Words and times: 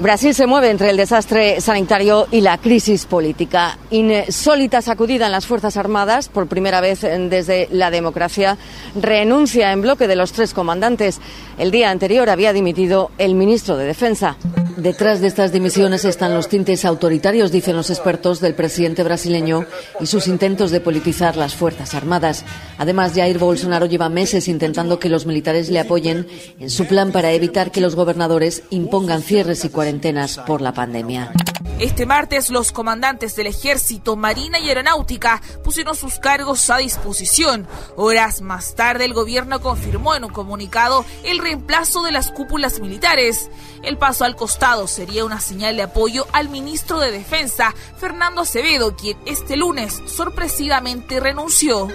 Brasil 0.00 0.34
se 0.34 0.46
mueve 0.46 0.70
entre 0.70 0.88
el 0.88 0.96
desastre 0.96 1.60
sanitario 1.60 2.26
y 2.30 2.40
la 2.40 2.56
crisis 2.56 3.04
política. 3.04 3.76
Insólita 3.90 4.80
sacudida 4.80 5.26
en 5.26 5.32
las 5.32 5.44
Fuerzas 5.44 5.76
Armadas, 5.76 6.30
por 6.30 6.46
primera 6.46 6.80
vez 6.80 7.02
desde 7.02 7.68
la 7.70 7.90
democracia, 7.90 8.56
renuncia 8.98 9.70
en 9.72 9.82
bloque 9.82 10.08
de 10.08 10.16
los 10.16 10.32
tres 10.32 10.54
comandantes. 10.54 11.20
El 11.58 11.70
día 11.70 11.90
anterior 11.90 12.30
había 12.30 12.54
dimitido 12.54 13.10
el 13.18 13.34
ministro 13.34 13.76
de 13.76 13.84
Defensa. 13.84 14.38
Detrás 14.80 15.20
de 15.20 15.26
estas 15.26 15.52
dimisiones 15.52 16.06
están 16.06 16.32
los 16.32 16.48
tintes 16.48 16.86
autoritarios, 16.86 17.52
dicen 17.52 17.76
los 17.76 17.90
expertos, 17.90 18.40
del 18.40 18.54
presidente 18.54 19.02
brasileño 19.02 19.66
y 20.00 20.06
sus 20.06 20.26
intentos 20.26 20.70
de 20.70 20.80
politizar 20.80 21.36
las 21.36 21.54
Fuerzas 21.54 21.94
Armadas. 21.94 22.46
Además, 22.78 23.12
Jair 23.14 23.38
Bolsonaro 23.38 23.84
lleva 23.84 24.08
meses 24.08 24.48
intentando 24.48 24.98
que 24.98 25.10
los 25.10 25.26
militares 25.26 25.68
le 25.68 25.80
apoyen 25.80 26.26
en 26.58 26.70
su 26.70 26.86
plan 26.86 27.12
para 27.12 27.32
evitar 27.32 27.72
que 27.72 27.82
los 27.82 27.94
gobernadores 27.94 28.62
impongan 28.70 29.20
cierres 29.20 29.66
y 29.66 29.68
cuarentenas 29.68 30.38
por 30.38 30.62
la 30.62 30.72
pandemia. 30.72 31.30
Este 31.78 32.06
martes 32.06 32.50
los 32.50 32.72
comandantes 32.72 33.36
del 33.36 33.46
ejército, 33.46 34.16
marina 34.16 34.58
y 34.58 34.68
aeronáutica 34.68 35.40
pusieron 35.64 35.94
sus 35.94 36.18
cargos 36.18 36.68
a 36.70 36.78
disposición. 36.78 37.66
Horas 37.96 38.40
más 38.42 38.74
tarde 38.74 39.04
el 39.04 39.14
gobierno 39.14 39.60
confirmó 39.60 40.14
en 40.14 40.24
un 40.24 40.32
comunicado 40.32 41.04
el 41.24 41.38
reemplazo 41.38 42.02
de 42.02 42.12
las 42.12 42.30
cúpulas 42.30 42.80
militares. 42.80 43.50
El 43.82 43.98
paso 43.98 44.24
al 44.24 44.36
costado 44.36 44.86
sería 44.86 45.24
una 45.24 45.40
señal 45.40 45.76
de 45.76 45.82
apoyo 45.82 46.26
al 46.32 46.48
ministro 46.48 47.00
de 47.00 47.10
Defensa, 47.10 47.74
Fernando 47.96 48.42
Acevedo, 48.42 48.96
quien 48.96 49.18
este 49.26 49.56
lunes 49.56 50.02
sorpresivamente 50.06 51.20
renunció. 51.20 51.88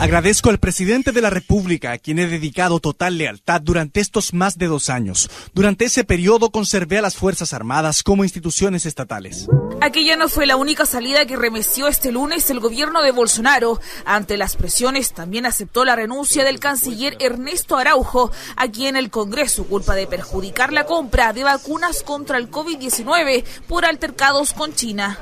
Agradezco 0.00 0.50
al 0.50 0.60
presidente 0.60 1.10
de 1.10 1.20
la 1.20 1.28
República, 1.28 1.90
a 1.90 1.98
quien 1.98 2.20
he 2.20 2.28
dedicado 2.28 2.78
total 2.78 3.18
lealtad 3.18 3.60
durante 3.60 3.98
estos 3.98 4.32
más 4.32 4.56
de 4.56 4.68
dos 4.68 4.90
años. 4.90 5.28
Durante 5.54 5.86
ese 5.86 6.04
periodo 6.04 6.50
conservé 6.50 6.98
a 6.98 7.02
las 7.02 7.16
Fuerzas 7.16 7.52
Armadas 7.52 8.04
como 8.04 8.22
instituciones 8.22 8.86
estatales. 8.86 9.48
Aquella 9.80 10.16
no 10.16 10.28
fue 10.28 10.46
la 10.46 10.56
única 10.56 10.86
salida 10.86 11.26
que 11.26 11.36
remeció 11.36 11.88
este 11.88 12.12
lunes 12.12 12.48
el 12.48 12.60
gobierno 12.60 13.02
de 13.02 13.10
Bolsonaro. 13.10 13.80
Ante 14.04 14.36
las 14.36 14.54
presiones 14.54 15.12
también 15.12 15.46
aceptó 15.46 15.84
la 15.84 15.96
renuncia 15.96 16.44
del 16.44 16.60
canciller 16.60 17.16
Ernesto 17.18 17.76
Araujo, 17.76 18.30
a 18.54 18.68
quien 18.68 18.94
el 18.94 19.10
Congreso 19.10 19.64
culpa 19.64 19.96
de 19.96 20.06
perjudicar 20.06 20.72
la 20.72 20.86
compra 20.86 21.32
de 21.32 21.42
vacunas 21.42 22.04
contra 22.04 22.38
el 22.38 22.52
COVID-19 22.52 23.42
por 23.66 23.84
altercados 23.84 24.52
con 24.52 24.72
China. 24.74 25.18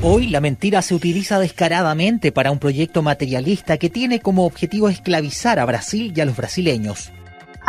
Hoy 0.00 0.28
la 0.28 0.40
mentira 0.40 0.80
se 0.80 0.94
utiliza 0.94 1.40
descaradamente 1.40 2.30
para 2.30 2.52
un 2.52 2.60
proyecto 2.60 3.02
materialista 3.02 3.78
que 3.78 3.90
tiene 3.90 4.20
como 4.20 4.46
objetivo 4.46 4.88
esclavizar 4.88 5.58
a 5.58 5.64
Brasil 5.64 6.12
y 6.14 6.20
a 6.20 6.24
los 6.24 6.36
brasileños. 6.36 7.10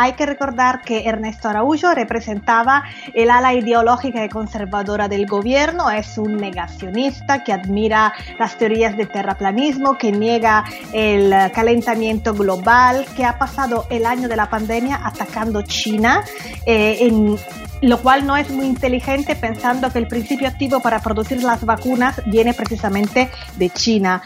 Hay 0.02 0.14
que 0.14 0.24
recordar 0.24 0.80
que 0.80 1.06
Ernesto 1.06 1.50
Araújo 1.50 1.92
representaba 1.92 2.84
el 3.12 3.30
ala 3.30 3.52
ideológica 3.52 4.24
y 4.24 4.30
conservadora 4.30 5.08
del 5.08 5.26
gobierno, 5.26 5.90
es 5.90 6.16
un 6.16 6.38
negacionista 6.38 7.44
que 7.44 7.52
admira 7.52 8.14
las 8.38 8.56
teorías 8.56 8.96
de 8.96 9.04
terraplanismo, 9.04 9.98
que 9.98 10.10
niega 10.10 10.64
el 10.94 11.34
calentamiento 11.52 12.32
global, 12.32 13.04
que 13.14 13.26
ha 13.26 13.36
pasado 13.36 13.84
el 13.90 14.06
año 14.06 14.26
de 14.26 14.36
la 14.36 14.48
pandemia 14.48 15.02
atacando 15.04 15.60
China 15.60 16.24
eh, 16.64 16.96
en 17.00 17.36
lo 17.82 17.98
cual 17.98 18.26
no 18.26 18.36
es 18.36 18.50
muy 18.50 18.66
inteligente 18.66 19.36
pensando 19.36 19.90
que 19.90 19.98
el 19.98 20.06
principio 20.06 20.48
activo 20.48 20.80
para 20.80 21.00
producir 21.00 21.42
las 21.42 21.64
vacunas 21.64 22.20
viene 22.26 22.52
precisamente 22.52 23.30
de 23.56 23.70
China. 23.70 24.22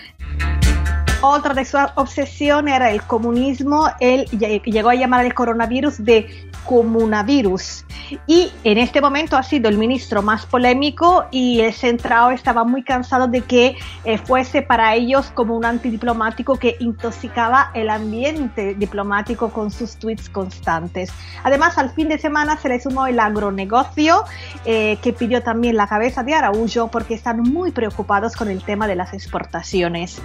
Otra 1.27 1.55
de 1.55 1.65
sus 1.65 1.81
obsesiones 1.95 2.75
era 2.75 2.91
el 2.91 3.03
comunismo. 3.03 3.89
Él 3.99 4.27
llegó 4.27 4.91
a 4.91 4.95
llamar 4.95 5.21
al 5.25 5.33
coronavirus 5.33 6.05
de 6.05 6.51
comunavirus. 6.67 7.87
Y 8.27 8.53
en 8.63 8.77
este 8.77 9.01
momento 9.01 9.39
ha 9.39 9.43
sido 9.43 9.71
el 9.71 9.79
ministro 9.79 10.21
más 10.21 10.45
polémico 10.45 11.25
y 11.31 11.61
el 11.61 11.73
centrado 11.73 12.31
estaba 12.31 12.65
muy 12.65 12.83
cansado 12.83 13.27
de 13.27 13.41
que 13.41 13.75
eh, 14.05 14.19
fuese 14.19 14.61
para 14.61 14.95
ellos 14.95 15.31
como 15.31 15.57
un 15.57 15.65
antidiplomático 15.65 16.59
que 16.59 16.77
intoxicaba 16.79 17.71
el 17.73 17.89
ambiente 17.89 18.75
diplomático 18.75 19.49
con 19.49 19.71
sus 19.71 19.97
tweets 19.97 20.29
constantes. 20.29 21.11
Además, 21.43 21.79
al 21.79 21.89
fin 21.89 22.09
de 22.11 22.19
semana 22.19 22.59
se 22.59 22.69
le 22.69 22.79
sumó 22.81 23.07
el 23.07 23.19
agronegocio 23.19 24.25
eh, 24.67 24.99
que 25.01 25.15
pidió 25.15 25.43
también 25.43 25.79
la 25.79 25.87
cabeza 25.87 26.23
de 26.23 26.35
Araújo 26.35 26.89
porque 26.89 27.15
están 27.15 27.41
muy 27.41 27.71
preocupados 27.71 28.37
con 28.37 28.49
el 28.49 28.63
tema 28.63 28.87
de 28.87 28.97
las 28.97 29.15
exportaciones. 29.15 30.21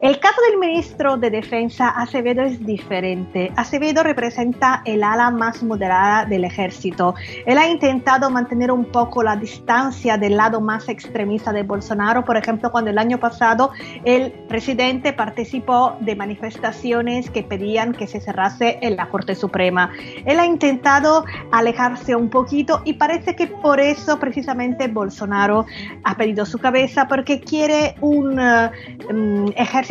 El 0.00 0.18
caso 0.18 0.40
del 0.48 0.58
ministro 0.58 1.18
de 1.18 1.28
Defensa 1.28 1.90
Acevedo 1.90 2.40
es 2.40 2.64
diferente. 2.64 3.52
Acevedo 3.54 4.02
representa 4.02 4.80
el 4.86 5.04
ala 5.04 5.30
más 5.30 5.62
moderada 5.62 6.24
del 6.24 6.44
ejército. 6.44 7.14
Él 7.44 7.58
ha 7.58 7.68
intentado 7.68 8.30
mantener 8.30 8.70
un 8.70 8.86
poco 8.86 9.22
la 9.22 9.36
distancia 9.36 10.16
del 10.16 10.38
lado 10.38 10.62
más 10.62 10.88
extremista 10.88 11.52
de 11.52 11.64
Bolsonaro. 11.64 12.24
Por 12.24 12.38
ejemplo, 12.38 12.72
cuando 12.72 12.88
el 12.88 12.96
año 12.96 13.20
pasado 13.20 13.72
el 14.06 14.32
presidente 14.48 15.12
participó 15.12 15.98
de 16.00 16.16
manifestaciones 16.16 17.28
que 17.28 17.42
pedían 17.42 17.92
que 17.92 18.06
se 18.06 18.22
cerrase 18.22 18.78
en 18.80 18.96
la 18.96 19.10
Corte 19.10 19.34
Suprema. 19.34 19.92
Él 20.24 20.40
ha 20.40 20.46
intentado 20.46 21.26
alejarse 21.52 22.16
un 22.16 22.30
poquito 22.30 22.80
y 22.86 22.94
parece 22.94 23.36
que 23.36 23.48
por 23.48 23.78
eso 23.80 24.18
precisamente 24.18 24.88
Bolsonaro 24.88 25.66
ha 26.04 26.16
pedido 26.16 26.46
su 26.46 26.58
cabeza 26.58 27.06
porque 27.06 27.40
quiere 27.40 27.96
un 28.00 28.40
uh, 28.40 29.52
ejército 29.56 29.89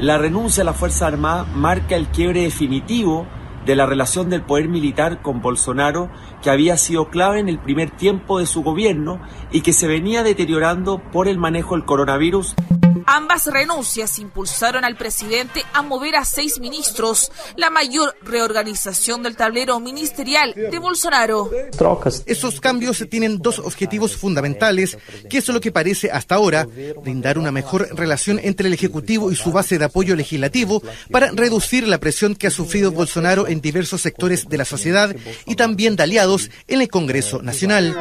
La 0.00 0.16
renuncia 0.16 0.62
a 0.62 0.64
la 0.64 0.72
Fuerza 0.72 1.06
Armada 1.06 1.44
marca 1.44 1.96
el 1.96 2.06
quiebre 2.06 2.42
definitivo 2.42 3.26
de 3.66 3.76
la 3.76 3.84
relación 3.84 4.30
del 4.30 4.42
poder 4.42 4.68
militar 4.68 5.20
con 5.20 5.42
Bolsonaro, 5.42 6.08
que 6.42 6.48
había 6.48 6.78
sido 6.78 7.10
clave 7.10 7.40
en 7.40 7.50
el 7.50 7.58
primer 7.58 7.90
tiempo 7.90 8.38
de 8.38 8.46
su 8.46 8.62
gobierno 8.62 9.20
y 9.52 9.60
que 9.60 9.74
se 9.74 9.86
venía 9.86 10.22
deteriorando 10.22 11.02
por 11.12 11.28
el 11.28 11.36
manejo 11.36 11.74
del 11.74 11.84
coronavirus. 11.84 12.54
Ambas 13.10 13.46
renuncias 13.46 14.18
impulsaron 14.18 14.84
al 14.84 14.94
presidente 14.94 15.64
a 15.72 15.80
mover 15.80 16.14
a 16.16 16.26
seis 16.26 16.60
ministros, 16.60 17.32
la 17.56 17.70
mayor 17.70 18.14
reorganización 18.22 19.22
del 19.22 19.34
tablero 19.34 19.80
ministerial 19.80 20.52
de 20.54 20.78
Bolsonaro. 20.78 21.50
Esos 22.26 22.60
cambios 22.60 23.02
tienen 23.08 23.38
dos 23.38 23.60
objetivos 23.60 24.14
fundamentales, 24.14 24.98
que 25.30 25.38
es 25.38 25.48
lo 25.48 25.58
que 25.58 25.72
parece 25.72 26.10
hasta 26.10 26.34
ahora, 26.34 26.66
brindar 27.02 27.38
una 27.38 27.50
mejor 27.50 27.88
relación 27.96 28.38
entre 28.42 28.68
el 28.68 28.74
Ejecutivo 28.74 29.32
y 29.32 29.36
su 29.36 29.52
base 29.52 29.78
de 29.78 29.86
apoyo 29.86 30.14
legislativo 30.14 30.82
para 31.10 31.30
reducir 31.30 31.88
la 31.88 31.96
presión 31.96 32.34
que 32.34 32.48
ha 32.48 32.50
sufrido 32.50 32.92
Bolsonaro 32.92 33.48
en 33.48 33.62
diversos 33.62 34.02
sectores 34.02 34.50
de 34.50 34.58
la 34.58 34.66
sociedad 34.66 35.16
y 35.46 35.56
también 35.56 35.96
de 35.96 36.02
aliados 36.02 36.50
en 36.66 36.82
el 36.82 36.88
Congreso 36.88 37.40
Nacional. 37.40 37.96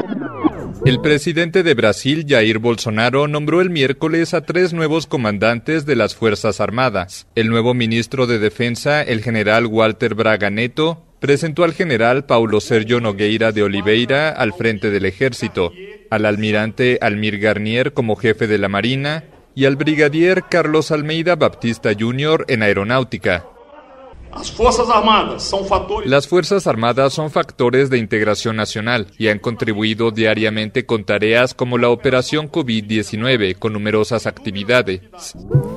El 0.87 1.01
presidente 1.01 1.63
de 1.63 1.73
Brasil, 1.73 2.25
Jair 2.25 2.59
Bolsonaro, 2.59 3.27
nombró 3.27 3.59
el 3.59 3.69
miércoles 3.69 4.33
a 4.33 4.45
tres 4.45 4.71
nuevos 4.71 5.05
comandantes 5.05 5.85
de 5.85 5.97
las 5.97 6.15
Fuerzas 6.15 6.61
Armadas. 6.61 7.27
El 7.35 7.49
nuevo 7.49 7.73
ministro 7.73 8.25
de 8.25 8.39
Defensa, 8.39 9.01
el 9.01 9.21
general 9.21 9.65
Walter 9.65 10.15
Braga 10.15 10.49
Neto, 10.49 11.03
presentó 11.19 11.65
al 11.65 11.73
general 11.73 12.25
Paulo 12.25 12.61
Sergio 12.61 13.01
Nogueira 13.01 13.51
de 13.51 13.63
Oliveira 13.63 14.29
al 14.29 14.53
frente 14.53 14.89
del 14.89 15.03
ejército, 15.03 15.73
al 16.09 16.25
almirante 16.25 16.99
Almir 17.01 17.37
Garnier 17.39 17.91
como 17.91 18.15
jefe 18.15 18.47
de 18.47 18.57
la 18.57 18.69
Marina 18.69 19.25
y 19.55 19.65
al 19.65 19.75
brigadier 19.75 20.45
Carlos 20.49 20.91
Almeida 20.91 21.35
Baptista 21.35 21.89
Jr. 21.99 22.45
en 22.47 22.63
aeronáutica. 22.63 23.43
Las 24.33 24.51
Fuerzas 24.51 24.87
Armadas 24.89 25.43
son 25.43 25.65
factores... 25.65 26.09
Las 26.09 26.27
Fuerzas 26.27 26.67
Armadas 26.67 27.13
son 27.13 27.31
factores 27.31 27.89
de 27.89 27.97
integración 27.97 28.55
nacional 28.55 29.07
y 29.17 29.29
han 29.29 29.39
contribuido 29.39 30.11
diariamente 30.11 30.85
con 30.85 31.05
tareas 31.05 31.53
como 31.53 31.77
la 31.77 31.89
operación 31.89 32.51
COVID-19 32.51 33.57
con 33.57 33.73
numerosas 33.73 34.27
actividades. 34.27 35.01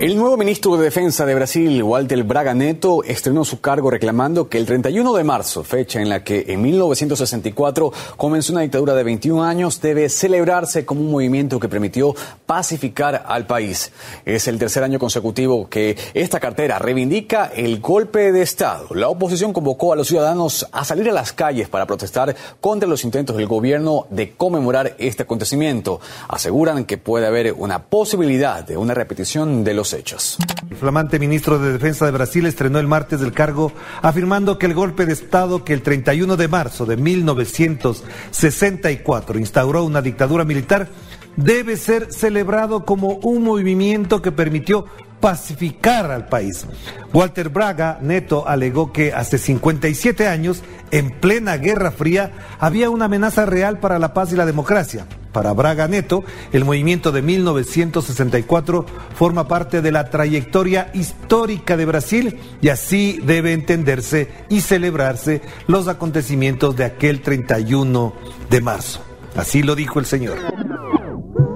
El 0.00 0.16
nuevo 0.16 0.36
ministro 0.36 0.76
de 0.76 0.84
Defensa 0.84 1.26
de 1.26 1.34
Brasil, 1.34 1.82
Walter 1.82 2.22
Braga 2.24 2.54
Neto, 2.54 3.02
estrenó 3.04 3.44
su 3.44 3.60
cargo 3.60 3.90
reclamando 3.90 4.48
que 4.48 4.58
el 4.58 4.66
31 4.66 5.14
de 5.14 5.24
marzo, 5.24 5.64
fecha 5.64 6.00
en 6.00 6.08
la 6.08 6.24
que 6.24 6.46
en 6.48 6.62
1964 6.62 7.92
comenzó 8.16 8.52
una 8.52 8.62
dictadura 8.62 8.94
de 8.94 9.04
21 9.04 9.44
años, 9.44 9.80
debe 9.80 10.08
celebrarse 10.08 10.84
como 10.84 11.00
un 11.00 11.10
movimiento 11.10 11.60
que 11.60 11.68
permitió 11.68 12.14
pacificar 12.46 13.24
al 13.26 13.46
país. 13.46 13.92
Es 14.24 14.48
el 14.48 14.58
tercer 14.58 14.82
año 14.82 14.98
consecutivo 14.98 15.68
que 15.68 15.96
esta 16.14 16.40
cartera 16.40 16.78
reivindica 16.78 17.52
el 17.54 17.80
golpe 17.80 18.32
de 18.32 18.39
Estado. 18.42 18.88
La 18.94 19.08
oposición 19.08 19.52
convocó 19.52 19.92
a 19.92 19.96
los 19.96 20.06
ciudadanos 20.08 20.66
a 20.72 20.84
salir 20.84 21.10
a 21.10 21.12
las 21.12 21.32
calles 21.32 21.68
para 21.68 21.86
protestar 21.86 22.34
contra 22.60 22.88
los 22.88 23.04
intentos 23.04 23.36
del 23.36 23.46
gobierno 23.46 24.06
de 24.10 24.32
conmemorar 24.32 24.94
este 24.98 25.22
acontecimiento. 25.24 26.00
Aseguran 26.28 26.84
que 26.84 26.98
puede 26.98 27.26
haber 27.26 27.52
una 27.52 27.84
posibilidad 27.84 28.64
de 28.64 28.76
una 28.76 28.94
repetición 28.94 29.64
de 29.64 29.74
los 29.74 29.92
hechos. 29.92 30.38
El 30.70 30.76
flamante 30.76 31.18
ministro 31.18 31.58
de 31.58 31.72
Defensa 31.72 32.06
de 32.06 32.12
Brasil 32.12 32.46
estrenó 32.46 32.78
el 32.78 32.86
martes 32.86 33.18
del 33.20 33.32
cargo 33.32 33.72
afirmando 34.02 34.58
que 34.58 34.66
el 34.66 34.74
golpe 34.74 35.06
de 35.06 35.12
Estado 35.12 35.64
que 35.64 35.72
el 35.72 35.82
31 35.82 36.36
de 36.36 36.48
marzo 36.48 36.86
de 36.86 36.96
1964 36.96 39.38
instauró 39.38 39.84
una 39.84 40.02
dictadura 40.02 40.44
militar 40.44 40.88
debe 41.36 41.76
ser 41.76 42.12
celebrado 42.12 42.84
como 42.84 43.14
un 43.22 43.42
movimiento 43.42 44.22
que 44.22 44.32
permitió 44.32 44.86
pacificar 45.20 46.10
al 46.10 46.26
país. 46.26 46.66
Walter 47.12 47.48
Braga 47.48 47.98
Neto 48.00 48.48
alegó 48.48 48.92
que 48.92 49.12
hace 49.12 49.38
57 49.38 50.26
años, 50.26 50.62
en 50.90 51.10
plena 51.10 51.56
Guerra 51.56 51.90
Fría, 51.90 52.32
había 52.58 52.90
una 52.90 53.04
amenaza 53.06 53.46
real 53.46 53.78
para 53.78 53.98
la 53.98 54.14
paz 54.14 54.32
y 54.32 54.36
la 54.36 54.46
democracia. 54.46 55.06
Para 55.32 55.52
Braga 55.52 55.86
Neto, 55.86 56.24
el 56.52 56.64
movimiento 56.64 57.12
de 57.12 57.22
1964 57.22 58.86
forma 59.14 59.46
parte 59.46 59.80
de 59.80 59.92
la 59.92 60.10
trayectoria 60.10 60.90
histórica 60.92 61.76
de 61.76 61.86
Brasil 61.86 62.40
y 62.60 62.68
así 62.68 63.20
debe 63.22 63.52
entenderse 63.52 64.28
y 64.48 64.60
celebrarse 64.60 65.40
los 65.68 65.86
acontecimientos 65.86 66.74
de 66.76 66.84
aquel 66.84 67.20
31 67.20 68.12
de 68.50 68.60
marzo. 68.60 69.04
Así 69.36 69.62
lo 69.62 69.76
dijo 69.76 70.00
el 70.00 70.06
señor. 70.06 70.38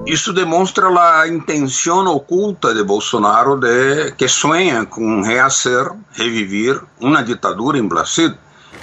Isso 0.05 0.31
demonstra 0.33 0.87
a 0.87 1.27
intenção 1.27 2.05
oculta 2.05 2.73
de 2.73 2.83
Bolsonaro 2.83 3.59
de 3.59 4.11
que 4.11 4.27
sonha 4.27 4.85
com 4.85 5.23
rehacer, 5.23 5.89
revivir 6.13 6.79
uma 7.01 7.23
ditadura 7.23 7.79
em 7.79 7.87
Brasil. 7.87 8.31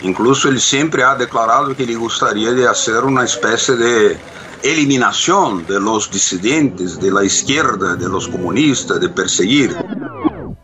Incluso 0.03 0.49
ele 0.49 0.59
sempre 0.59 1.03
ha 1.03 1.15
declarado 1.15 1.77
que 1.77 1.85
ele 1.85 1.95
gostaria 1.95 2.53
de 2.53 2.65
fazer 2.65 3.05
uma 3.05 3.25
de 3.25 4.17
eliminación 4.65 5.65
de 5.67 5.79
los 5.79 6.11
disidentes, 6.11 6.99
de 6.99 7.13
la 7.13 7.25
izquierda, 7.25 7.95
de 7.95 8.09
los 8.09 8.27
comunistas, 8.27 9.01
de 9.01 9.09
perseguir. 9.09 9.77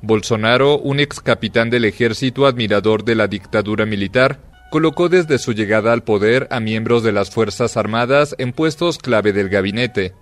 Bolsonaro, 0.02 0.78
un 0.78 0.98
ex 0.98 1.20
capitán 1.20 1.70
del 1.70 1.84
ejército 1.84 2.46
admirador 2.46 3.04
de 3.04 3.14
la 3.14 3.28
dictadura 3.28 3.86
militar, 3.86 4.40
colocó 4.70 5.08
desde 5.08 5.38
su 5.38 5.52
llegada 5.52 5.92
al 5.92 6.02
poder 6.02 6.48
a 6.50 6.60
miembros 6.60 7.02
de 7.02 7.12
las 7.12 7.30
Fuerzas 7.30 7.76
Armadas 7.76 8.34
en 8.38 8.52
puestos 8.52 8.98
clave 8.98 9.32
del 9.32 9.48
gabinete. 9.48 10.14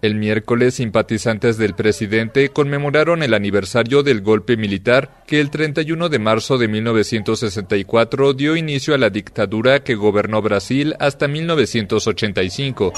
El 0.00 0.14
miércoles, 0.14 0.74
simpatizantes 0.74 1.58
del 1.58 1.74
presidente 1.74 2.50
conmemoraron 2.50 3.24
el 3.24 3.34
aniversario 3.34 4.04
del 4.04 4.20
golpe 4.20 4.56
militar 4.56 5.24
que 5.26 5.40
el 5.40 5.50
31 5.50 6.08
de 6.08 6.18
marzo 6.20 6.56
de 6.56 6.68
1964 6.68 8.32
dio 8.32 8.54
inicio 8.54 8.94
a 8.94 8.98
la 8.98 9.10
dictadura 9.10 9.82
que 9.82 9.96
gobernó 9.96 10.40
Brasil 10.40 10.94
hasta 11.00 11.26
1985 11.26 12.92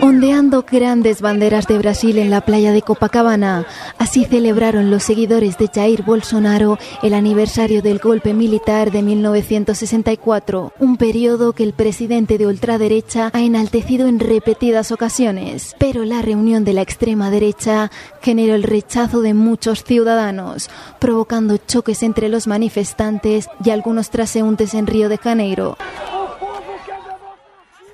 ondeando 0.00 0.64
grandes 0.70 1.20
banderas 1.20 1.66
de 1.66 1.78
Brasil 1.78 2.18
en 2.18 2.30
la 2.30 2.40
playa 2.40 2.72
de 2.72 2.82
Copacabana. 2.82 3.66
Así 3.98 4.24
celebraron 4.24 4.90
los 4.90 5.02
seguidores 5.02 5.58
de 5.58 5.68
Jair 5.68 6.02
Bolsonaro 6.02 6.78
el 7.02 7.14
aniversario 7.14 7.82
del 7.82 7.98
golpe 7.98 8.34
militar 8.34 8.90
de 8.90 9.02
1964, 9.02 10.72
un 10.78 10.96
periodo 10.96 11.52
que 11.52 11.64
el 11.64 11.72
presidente 11.72 12.38
de 12.38 12.46
ultraderecha 12.46 13.30
ha 13.32 13.40
enaltecido 13.40 14.06
en 14.06 14.20
repetidas 14.20 14.92
ocasiones. 14.92 15.74
Pero 15.78 16.04
la 16.04 16.22
reunión 16.22 16.64
de 16.64 16.74
la 16.74 16.82
extrema 16.82 17.30
derecha 17.30 17.90
generó 18.20 18.54
el 18.54 18.62
rechazo 18.62 19.20
de 19.20 19.34
muchos 19.34 19.84
ciudadanos, 19.84 20.70
provocando 20.98 21.56
choques 21.56 22.02
entre 22.02 22.28
los 22.28 22.46
manifestantes 22.46 23.48
y 23.64 23.70
algunos 23.70 24.10
transeúntes 24.10 24.74
en 24.74 24.86
Río 24.86 25.08
de 25.08 25.18
Janeiro. 25.18 25.76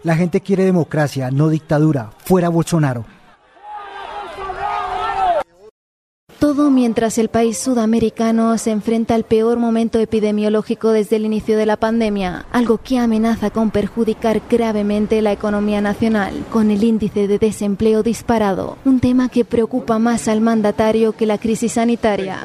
La 0.05 0.17
gente 0.17 0.43
quiere 0.43 0.67
democracia, 0.67 1.31
no 1.31 1.49
dictadura. 1.49 2.11
Fuera 2.19 2.51
Bolsonaro. 2.51 3.07
Todo 6.39 6.71
mientras 6.71 7.17
el 7.17 7.31
país 7.31 7.57
sudamericano 7.57 8.59
se 8.59 8.71
enfrenta 8.71 9.15
al 9.15 9.25
peor 9.25 9.59
momento 9.59 9.99
epidemiológico 9.99 10.91
desde 10.91 11.17
el 11.17 11.25
inicio 11.25 11.57
de 11.57 11.65
la 11.65 11.79
pandemia, 11.79 12.45
algo 12.53 12.77
que 12.77 12.99
amenaza 12.99 13.49
con 13.49 13.71
perjudicar 13.71 14.43
gravemente 14.51 15.23
la 15.23 15.33
economía 15.33 15.81
nacional, 15.81 16.45
con 16.53 16.71
el 16.71 16.85
índice 16.85 17.27
de 17.27 17.39
desempleo 17.39 18.03
disparado, 18.03 18.77
un 18.85 19.01
tema 19.01 19.31
que 19.31 19.47
preocupa 19.47 19.99
más 19.99 20.29
al 20.29 20.43
mandatario 20.43 21.13
que 21.13 21.25
la 21.25 21.39
crisis 21.39 21.73
sanitaria. 21.73 22.43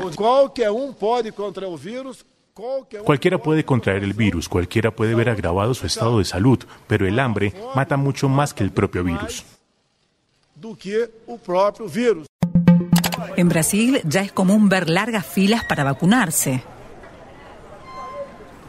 Cualquiera 3.03 3.37
puede 3.37 3.63
contraer 3.63 4.03
el 4.03 4.13
virus, 4.13 4.49
cualquiera 4.49 4.91
puede 4.91 5.15
ver 5.15 5.29
agravado 5.29 5.73
su 5.73 5.85
estado 5.85 6.19
de 6.19 6.25
salud, 6.25 6.59
pero 6.87 7.07
el 7.07 7.19
hambre 7.19 7.53
mata 7.75 7.97
mucho 7.97 8.27
más 8.29 8.53
que 8.53 8.63
el 8.63 8.71
propio 8.71 9.03
virus. 9.03 9.45
En 13.37 13.49
Brasil 13.49 14.01
ya 14.03 14.21
es 14.21 14.31
común 14.31 14.67
ver 14.67 14.89
largas 14.89 15.25
filas 15.25 15.63
para 15.63 15.83
vacunarse. 15.83 16.61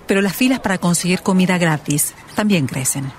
Pero 0.06 0.20
las 0.20 0.36
filas 0.36 0.60
para 0.60 0.78
conseguir 0.78 1.22
comida 1.22 1.58
gratis 1.58 2.14
también 2.34 2.66
crecen. 2.66 3.10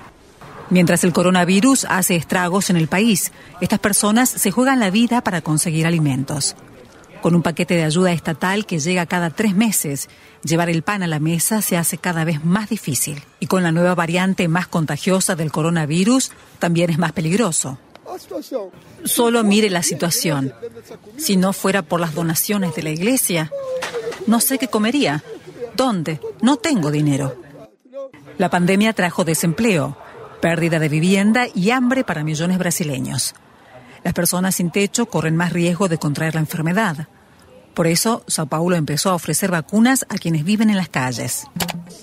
Mientras 0.70 1.04
el 1.04 1.12
coronavirus 1.12 1.84
hace 1.84 2.16
estragos 2.16 2.70
en 2.70 2.76
el 2.76 2.88
país, 2.88 3.32
estas 3.60 3.78
personas 3.78 4.30
se 4.30 4.50
juegan 4.50 4.80
la 4.80 4.90
vida 4.90 5.22
para 5.22 5.42
conseguir 5.42 5.86
alimentos. 5.86 6.56
Con 7.22 7.36
un 7.36 7.42
paquete 7.42 7.74
de 7.74 7.84
ayuda 7.84 8.12
estatal 8.12 8.66
que 8.66 8.80
llega 8.80 9.06
cada 9.06 9.30
tres 9.30 9.54
meses, 9.54 10.08
llevar 10.42 10.68
el 10.68 10.82
pan 10.82 11.04
a 11.04 11.06
la 11.06 11.20
mesa 11.20 11.62
se 11.62 11.76
hace 11.76 11.96
cada 11.96 12.24
vez 12.24 12.44
más 12.44 12.68
difícil. 12.68 13.22
Y 13.38 13.46
con 13.46 13.62
la 13.62 13.70
nueva 13.70 13.94
variante 13.94 14.48
más 14.48 14.66
contagiosa 14.66 15.36
del 15.36 15.52
coronavirus, 15.52 16.32
también 16.58 16.90
es 16.90 16.98
más 16.98 17.12
peligroso. 17.12 17.78
Solo 19.04 19.44
mire 19.44 19.70
la 19.70 19.84
situación. 19.84 20.52
Si 21.16 21.36
no 21.36 21.52
fuera 21.52 21.82
por 21.82 22.00
las 22.00 22.12
donaciones 22.12 22.74
de 22.74 22.82
la 22.82 22.90
iglesia, 22.90 23.52
no 24.26 24.40
sé 24.40 24.58
qué 24.58 24.66
comería. 24.66 25.22
¿Dónde? 25.76 26.20
No 26.40 26.56
tengo 26.56 26.90
dinero. 26.90 27.36
La 28.36 28.50
pandemia 28.50 28.94
trajo 28.94 29.24
desempleo, 29.24 29.96
pérdida 30.40 30.80
de 30.80 30.88
vivienda 30.88 31.46
y 31.54 31.70
hambre 31.70 32.02
para 32.02 32.24
millones 32.24 32.58
brasileños. 32.58 33.34
Las 34.04 34.14
personas 34.14 34.56
sin 34.56 34.70
techo 34.70 35.06
corren 35.06 35.36
más 35.36 35.52
riesgo 35.52 35.88
de 35.88 35.98
contraer 35.98 36.34
la 36.34 36.40
enfermedad. 36.40 37.08
Por 37.74 37.86
eso, 37.86 38.22
Sao 38.26 38.46
Paulo 38.46 38.76
empezó 38.76 39.10
a 39.10 39.14
ofrecer 39.14 39.50
vacunas 39.50 40.04
a 40.10 40.16
quienes 40.16 40.44
viven 40.44 40.68
en 40.68 40.76
las 40.76 40.90
calles. 40.90 41.46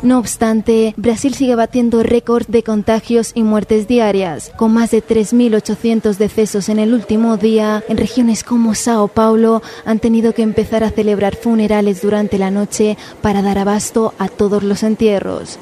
No 0.02 0.18
obstante, 0.18 0.94
Brasil 0.98 1.34
sigue 1.34 1.56
batiendo 1.56 2.02
récord 2.02 2.48
de 2.48 2.64
contagios 2.64 3.34
y 3.36 3.44
muertes 3.44 3.88
diarias, 3.88 4.52
con 4.56 4.74
más 4.74 4.92
de 4.92 5.04
3.800 5.04 6.16
decesos 6.18 6.70
en 6.70 6.80
el 6.80 6.94
último 6.94 7.38
día. 7.38 7.84
En 7.88 7.98
regiones 7.98 8.44
como 8.44 8.74
Sao 8.74 9.10
Paulo 9.10 9.62
han 9.86 10.00
tenido 10.00 10.34
que 10.34 10.42
empezar 10.42 10.84
a 10.84 10.90
celebrar 10.90 11.36
funerales 11.36 12.02
durante 12.02 12.40
la 12.40 12.50
noche 12.50 12.98
para 13.22 13.42
dar 13.42 13.58
abasto 13.58 14.14
a 14.18 14.28
todos 14.28 14.64
los 14.64 14.82
entierros. 14.84 15.60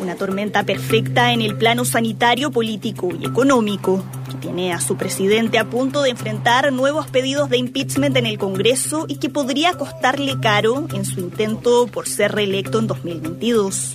Una 0.00 0.14
tormenta 0.14 0.62
perfecta 0.62 1.32
en 1.32 1.42
el 1.42 1.56
plano 1.56 1.84
sanitario, 1.84 2.50
político 2.50 3.08
y 3.18 3.26
económico 3.26 4.04
tiene 4.40 4.72
a 4.72 4.80
su 4.80 4.96
presidente 4.96 5.58
a 5.58 5.70
punto 5.70 6.02
de 6.02 6.10
enfrentar 6.10 6.72
nuevos 6.72 7.06
pedidos 7.06 7.48
de 7.50 7.58
impeachment 7.58 8.16
en 8.16 8.26
el 8.26 8.38
Congreso 8.38 9.04
y 9.06 9.16
que 9.16 9.28
podría 9.28 9.74
costarle 9.74 10.40
caro 10.40 10.86
en 10.92 11.04
su 11.04 11.20
intento 11.20 11.86
por 11.86 12.08
ser 12.08 12.32
reelecto 12.32 12.78
en 12.78 12.86
2022. 12.86 13.88